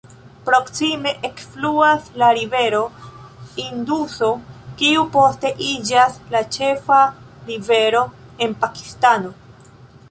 [0.45, 2.79] Proksime ekfluas la rivero
[3.65, 4.31] Induso
[4.81, 7.01] kiu poste iĝas la ĉefa
[7.53, 8.05] rivero
[8.47, 9.39] en Pakistano.